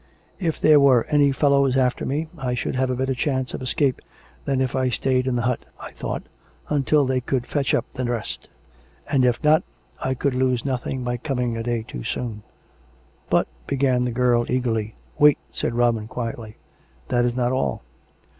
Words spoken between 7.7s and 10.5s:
up the rest; and, if not, I could